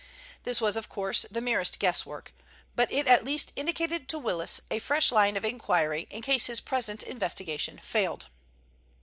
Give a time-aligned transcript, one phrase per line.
[0.45, 2.33] This was of course the merest guesswork,
[2.75, 6.59] but it at least indicated to Willis a fresh line of inquiry in case his
[6.59, 8.25] present investigation failed.